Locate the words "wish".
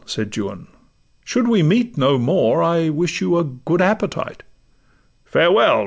2.89-3.21